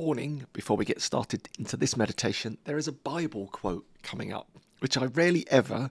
Warning 0.00 0.46
before 0.54 0.78
we 0.78 0.86
get 0.86 1.02
started 1.02 1.50
into 1.58 1.76
this 1.76 1.94
meditation, 1.94 2.56
there 2.64 2.78
is 2.78 2.88
a 2.88 2.92
Bible 2.92 3.48
quote 3.48 3.84
coming 4.02 4.32
up, 4.32 4.48
which 4.78 4.96
I 4.96 5.04
rarely 5.04 5.46
ever 5.50 5.90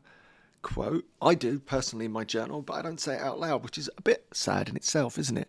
quote. 0.63 1.05
I 1.21 1.35
do 1.35 1.59
personally 1.59 2.05
in 2.05 2.11
my 2.11 2.23
journal, 2.23 2.63
but 2.63 2.73
I 2.73 2.81
don't 2.81 2.99
say 2.99 3.13
it 3.13 3.21
out 3.21 3.39
loud, 3.39 3.63
which 3.63 3.77
is 3.77 3.87
a 3.95 4.01
bit 4.01 4.25
sad 4.33 4.67
in 4.67 4.75
itself, 4.75 5.19
isn't 5.19 5.37
it? 5.37 5.47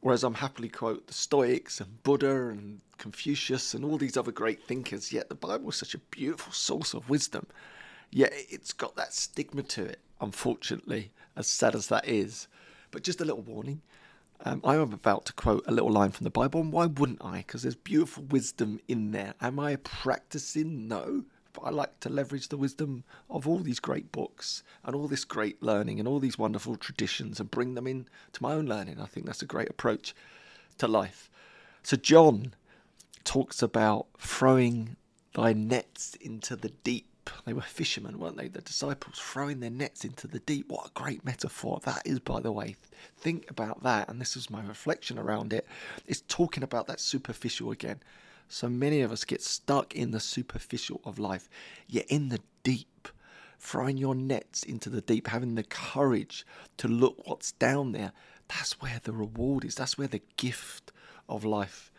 Whereas 0.00 0.22
I'm 0.22 0.34
happily 0.34 0.68
quote 0.68 1.08
the 1.08 1.12
Stoics 1.12 1.80
and 1.80 2.00
Buddha 2.04 2.50
and 2.50 2.82
Confucius 2.98 3.74
and 3.74 3.84
all 3.84 3.98
these 3.98 4.16
other 4.16 4.30
great 4.30 4.62
thinkers, 4.62 5.12
yet 5.12 5.28
the 5.28 5.34
Bible 5.34 5.70
is 5.70 5.74
such 5.74 5.94
a 5.94 5.98
beautiful 5.98 6.52
source 6.52 6.94
of 6.94 7.10
wisdom. 7.10 7.48
Yet 8.12 8.32
it's 8.32 8.72
got 8.72 8.94
that 8.94 9.12
stigma 9.12 9.64
to 9.64 9.86
it, 9.86 9.98
unfortunately, 10.20 11.10
as 11.34 11.48
sad 11.48 11.74
as 11.74 11.88
that 11.88 12.06
is. 12.06 12.46
But 12.92 13.02
just 13.02 13.20
a 13.20 13.24
little 13.24 13.42
warning 13.42 13.82
um, 14.44 14.60
I 14.64 14.76
am 14.76 14.92
about 14.92 15.24
to 15.26 15.32
quote 15.32 15.64
a 15.66 15.72
little 15.72 15.90
line 15.90 16.12
from 16.12 16.24
the 16.24 16.30
Bible, 16.30 16.60
and 16.60 16.72
why 16.72 16.86
wouldn't 16.86 17.24
I? 17.24 17.38
Because 17.38 17.62
there's 17.62 17.74
beautiful 17.74 18.24
wisdom 18.24 18.80
in 18.86 19.10
there. 19.10 19.34
Am 19.40 19.58
I 19.58 19.76
practicing? 19.76 20.86
No. 20.86 21.24
But 21.52 21.62
I 21.62 21.70
like 21.70 21.98
to 22.00 22.08
leverage 22.08 22.48
the 22.48 22.56
wisdom 22.56 23.02
of 23.28 23.48
all 23.48 23.58
these 23.58 23.80
great 23.80 24.12
books 24.12 24.62
and 24.84 24.94
all 24.94 25.08
this 25.08 25.24
great 25.24 25.60
learning 25.60 25.98
and 25.98 26.06
all 26.06 26.20
these 26.20 26.38
wonderful 26.38 26.76
traditions 26.76 27.40
and 27.40 27.50
bring 27.50 27.74
them 27.74 27.86
in 27.86 28.06
to 28.34 28.42
my 28.42 28.52
own 28.52 28.66
learning. 28.66 29.00
I 29.00 29.06
think 29.06 29.26
that's 29.26 29.42
a 29.42 29.46
great 29.46 29.70
approach 29.70 30.14
to 30.78 30.86
life. 30.86 31.30
So, 31.82 31.96
John 31.96 32.54
talks 33.24 33.60
about 33.60 34.06
throwing 34.18 34.96
thy 35.34 35.52
nets 35.52 36.14
into 36.20 36.54
the 36.54 36.70
deep 36.84 37.07
they 37.44 37.52
were 37.52 37.62
fishermen, 37.62 38.18
weren't 38.18 38.36
they? 38.36 38.48
The 38.48 38.60
disciples 38.60 39.18
throwing 39.18 39.60
their 39.60 39.70
nets 39.70 40.04
into 40.04 40.26
the 40.26 40.38
deep. 40.40 40.70
What 40.70 40.86
a 40.86 41.00
great 41.00 41.24
metaphor 41.24 41.80
that 41.84 42.02
is, 42.04 42.20
by 42.20 42.40
the 42.40 42.52
way. 42.52 42.76
Think 43.16 43.50
about 43.50 43.82
that. 43.82 44.08
And 44.08 44.20
this 44.20 44.36
is 44.36 44.50
my 44.50 44.62
reflection 44.62 45.18
around 45.18 45.52
it. 45.52 45.66
It's 46.06 46.22
talking 46.28 46.62
about 46.62 46.86
that 46.86 47.00
superficial 47.00 47.70
again. 47.70 48.00
So 48.48 48.68
many 48.68 49.02
of 49.02 49.12
us 49.12 49.24
get 49.24 49.42
stuck 49.42 49.94
in 49.94 50.10
the 50.10 50.20
superficial 50.20 51.00
of 51.04 51.18
life, 51.18 51.48
yet 51.86 52.06
in 52.08 52.30
the 52.30 52.40
deep, 52.62 53.08
throwing 53.58 53.98
your 53.98 54.14
nets 54.14 54.62
into 54.62 54.88
the 54.88 55.00
deep, 55.00 55.26
having 55.26 55.54
the 55.54 55.64
courage 55.64 56.46
to 56.78 56.88
look 56.88 57.26
what's 57.26 57.52
down 57.52 57.92
there. 57.92 58.12
That's 58.48 58.80
where 58.80 59.00
the 59.02 59.12
reward 59.12 59.64
is. 59.64 59.74
That's 59.74 59.98
where 59.98 60.08
the 60.08 60.22
gift 60.36 60.92
of 61.28 61.44
life 61.44 61.92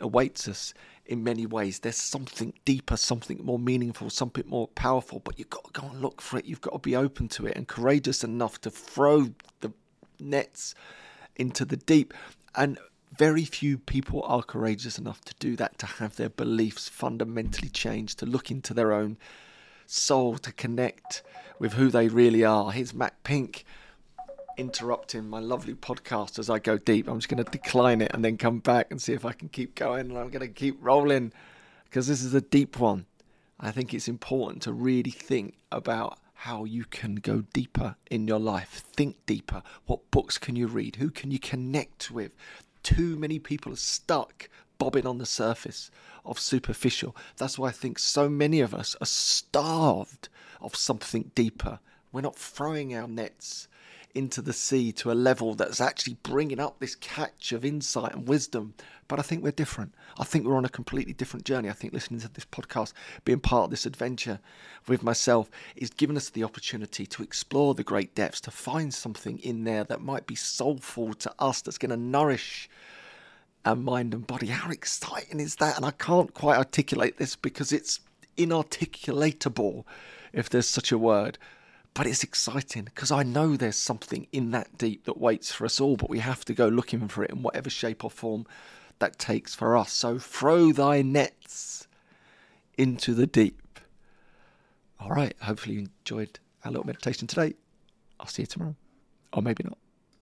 awaits 0.00 0.48
us 0.48 0.74
in 1.06 1.22
many 1.22 1.46
ways. 1.46 1.78
There's 1.78 1.96
something 1.96 2.52
deeper, 2.64 2.96
something 2.96 3.40
more 3.42 3.58
meaningful, 3.58 4.10
something 4.10 4.44
more 4.46 4.68
powerful, 4.68 5.20
but 5.20 5.38
you've 5.38 5.50
got 5.50 5.64
to 5.72 5.80
go 5.80 5.88
and 5.88 6.00
look 6.00 6.20
for 6.20 6.38
it. 6.38 6.44
You've 6.44 6.60
got 6.60 6.72
to 6.72 6.78
be 6.78 6.96
open 6.96 7.28
to 7.28 7.46
it 7.46 7.56
and 7.56 7.66
courageous 7.66 8.24
enough 8.24 8.60
to 8.62 8.70
throw 8.70 9.28
the 9.60 9.72
nets 10.18 10.74
into 11.36 11.64
the 11.64 11.76
deep. 11.76 12.12
And 12.54 12.78
very 13.16 13.44
few 13.44 13.78
people 13.78 14.22
are 14.24 14.42
courageous 14.42 14.98
enough 14.98 15.20
to 15.22 15.34
do 15.38 15.56
that, 15.56 15.78
to 15.78 15.86
have 15.86 16.16
their 16.16 16.28
beliefs 16.28 16.88
fundamentally 16.88 17.68
changed, 17.68 18.18
to 18.18 18.26
look 18.26 18.50
into 18.50 18.74
their 18.74 18.92
own 18.92 19.16
soul, 19.86 20.38
to 20.38 20.52
connect 20.52 21.22
with 21.58 21.74
who 21.74 21.88
they 21.88 22.08
really 22.08 22.44
are. 22.44 22.72
Here's 22.72 22.92
Matt 22.92 23.22
Pink 23.22 23.64
interrupting 24.56 25.28
my 25.28 25.38
lovely 25.38 25.74
podcast 25.74 26.38
as 26.38 26.48
I 26.50 26.58
go 26.58 26.78
deep. 26.78 27.08
I'm 27.08 27.18
just 27.18 27.28
going 27.28 27.42
to 27.42 27.50
decline 27.50 28.00
it 28.00 28.12
and 28.14 28.24
then 28.24 28.36
come 28.36 28.58
back 28.58 28.90
and 28.90 29.00
see 29.00 29.12
if 29.12 29.24
I 29.24 29.32
can 29.32 29.48
keep 29.48 29.74
going. 29.74 30.10
And 30.10 30.18
I'm 30.18 30.30
going 30.30 30.46
to 30.46 30.48
keep 30.48 30.78
rolling 30.80 31.32
because 31.84 32.06
this 32.06 32.22
is 32.22 32.34
a 32.34 32.40
deep 32.40 32.78
one. 32.78 33.06
I 33.58 33.70
think 33.70 33.94
it's 33.94 34.08
important 34.08 34.62
to 34.62 34.72
really 34.72 35.10
think 35.10 35.54
about 35.72 36.18
how 36.34 36.64
you 36.64 36.84
can 36.84 37.16
go 37.16 37.44
deeper 37.52 37.96
in 38.10 38.28
your 38.28 38.38
life. 38.38 38.84
Think 38.92 39.16
deeper. 39.26 39.62
What 39.86 40.10
books 40.10 40.36
can 40.36 40.56
you 40.56 40.66
read? 40.66 40.96
Who 40.96 41.10
can 41.10 41.30
you 41.30 41.38
connect 41.38 42.10
with? 42.10 42.32
Too 42.82 43.16
many 43.16 43.38
people 43.38 43.72
are 43.72 43.76
stuck 43.76 44.48
bobbing 44.78 45.06
on 45.06 45.18
the 45.18 45.26
surface 45.26 45.90
of 46.24 46.38
superficial. 46.38 47.16
That's 47.38 47.58
why 47.58 47.68
I 47.68 47.72
think 47.72 47.98
so 47.98 48.28
many 48.28 48.60
of 48.60 48.74
us 48.74 48.94
are 49.00 49.06
starved 49.06 50.28
of 50.60 50.76
something 50.76 51.30
deeper. 51.34 51.78
We're 52.12 52.20
not 52.20 52.36
throwing 52.36 52.94
our 52.94 53.08
nets 53.08 53.68
into 54.16 54.40
the 54.40 54.52
sea 54.52 54.92
to 54.92 55.12
a 55.12 55.14
level 55.14 55.54
that's 55.54 55.80
actually 55.80 56.16
bringing 56.22 56.58
up 56.58 56.78
this 56.78 56.94
catch 56.94 57.52
of 57.52 57.64
insight 57.64 58.14
and 58.14 58.26
wisdom. 58.26 58.74
But 59.08 59.18
I 59.18 59.22
think 59.22 59.44
we're 59.44 59.52
different. 59.52 59.94
I 60.18 60.24
think 60.24 60.46
we're 60.46 60.56
on 60.56 60.64
a 60.64 60.70
completely 60.70 61.12
different 61.12 61.44
journey. 61.44 61.68
I 61.68 61.74
think 61.74 61.92
listening 61.92 62.20
to 62.20 62.28
this 62.28 62.46
podcast, 62.46 62.92
being 63.24 63.40
part 63.40 63.64
of 63.64 63.70
this 63.70 63.86
adventure 63.86 64.40
with 64.88 65.02
myself, 65.02 65.50
is 65.76 65.90
giving 65.90 66.16
us 66.16 66.30
the 66.30 66.42
opportunity 66.44 67.06
to 67.06 67.22
explore 67.22 67.74
the 67.74 67.84
great 67.84 68.14
depths, 68.14 68.40
to 68.42 68.50
find 68.50 68.92
something 68.92 69.38
in 69.38 69.64
there 69.64 69.84
that 69.84 70.00
might 70.00 70.26
be 70.26 70.34
soulful 70.34 71.14
to 71.14 71.32
us, 71.38 71.60
that's 71.60 71.78
going 71.78 71.90
to 71.90 71.96
nourish 71.96 72.68
our 73.64 73.76
mind 73.76 74.14
and 74.14 74.26
body. 74.26 74.46
How 74.46 74.70
exciting 74.70 75.40
is 75.40 75.56
that? 75.56 75.76
And 75.76 75.84
I 75.84 75.90
can't 75.90 76.32
quite 76.32 76.56
articulate 76.56 77.18
this 77.18 77.36
because 77.36 77.72
it's 77.72 78.00
inarticulatable, 78.38 79.84
if 80.32 80.48
there's 80.48 80.68
such 80.68 80.90
a 80.90 80.98
word. 80.98 81.38
But 81.96 82.06
it's 82.06 82.22
exciting 82.22 82.84
because 82.84 83.10
I 83.10 83.22
know 83.22 83.56
there's 83.56 83.74
something 83.76 84.26
in 84.30 84.50
that 84.50 84.76
deep 84.76 85.04
that 85.04 85.16
waits 85.16 85.50
for 85.50 85.64
us 85.64 85.80
all, 85.80 85.96
but 85.96 86.10
we 86.10 86.18
have 86.18 86.44
to 86.44 86.52
go 86.52 86.68
looking 86.68 87.08
for 87.08 87.24
it 87.24 87.30
in 87.30 87.42
whatever 87.42 87.70
shape 87.70 88.04
or 88.04 88.10
form 88.10 88.44
that 88.98 89.18
takes 89.18 89.54
for 89.54 89.78
us. 89.78 89.92
So 89.92 90.18
throw 90.18 90.72
thy 90.72 91.00
nets 91.00 91.88
into 92.76 93.14
the 93.14 93.26
deep. 93.26 93.80
All 95.00 95.08
right, 95.08 95.34
hopefully 95.40 95.76
you 95.76 95.86
enjoyed 96.00 96.38
our 96.66 96.70
little 96.70 96.86
meditation 96.86 97.28
today. 97.28 97.54
I'll 98.20 98.26
see 98.26 98.42
you 98.42 98.46
tomorrow. 98.46 98.76
Or 99.32 99.40
maybe 99.40 99.64
not. 99.64 99.78